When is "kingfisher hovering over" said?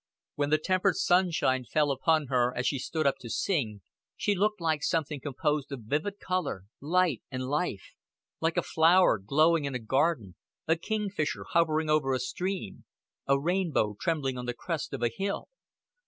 10.75-12.13